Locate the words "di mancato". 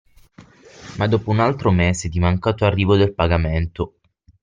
2.09-2.65